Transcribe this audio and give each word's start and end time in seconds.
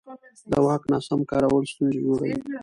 د 0.51 0.53
واک 0.65 0.83
ناسم 0.91 1.19
کارول 1.29 1.63
ستونزې 1.71 1.99
جوړوي 2.05 2.35